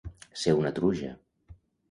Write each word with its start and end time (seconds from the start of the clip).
Ser 0.43 0.53
una 0.61 0.71
truja. 0.79 1.11